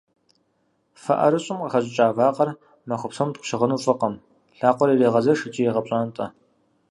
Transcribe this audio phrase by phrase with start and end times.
[1.01, 2.49] Фэ ӏэрыщӏым къыхэщӏыкӏа вакъэр
[2.87, 4.15] махуэ псом пщыгъыну фӏыкъым,
[4.57, 6.25] лъакъуэр ирегъэзэш икӏи егъэпщӏантӏэ.